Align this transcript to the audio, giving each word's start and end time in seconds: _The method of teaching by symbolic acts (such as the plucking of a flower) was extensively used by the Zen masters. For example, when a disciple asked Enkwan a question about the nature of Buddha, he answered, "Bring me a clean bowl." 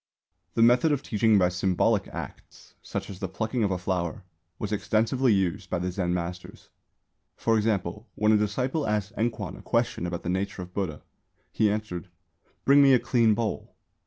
_The 0.55 0.63
method 0.63 0.91
of 0.91 1.03
teaching 1.03 1.37
by 1.37 1.49
symbolic 1.49 2.07
acts 2.07 2.73
(such 2.81 3.07
as 3.07 3.19
the 3.19 3.27
plucking 3.29 3.63
of 3.63 3.69
a 3.69 3.77
flower) 3.77 4.23
was 4.57 4.71
extensively 4.71 5.31
used 5.31 5.69
by 5.69 5.77
the 5.77 5.91
Zen 5.91 6.11
masters. 6.11 6.69
For 7.35 7.55
example, 7.55 8.07
when 8.15 8.31
a 8.31 8.37
disciple 8.37 8.87
asked 8.87 9.13
Enkwan 9.15 9.57
a 9.59 9.61
question 9.61 10.07
about 10.07 10.23
the 10.23 10.27
nature 10.29 10.63
of 10.63 10.73
Buddha, 10.73 11.03
he 11.51 11.69
answered, 11.69 12.07
"Bring 12.65 12.81
me 12.81 12.93
a 12.95 12.99
clean 12.99 13.35
bowl." 13.35 13.75